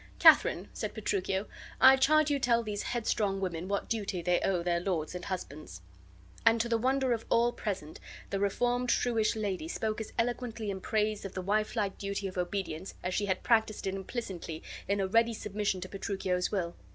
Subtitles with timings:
[0.17, 1.45] "Katharine," said Petruchio,
[1.79, 5.81] "I charge you tell these headstrong women what duty they owe their lords and husbands."
[6.43, 7.99] And to the wonder of all present,
[8.31, 12.95] the reformed shrewish lady spoke as eloquently in praise of the wifelike duty of obedience
[13.03, 16.75] as she had practised it implicitly in a ready submission to Petruchio's will.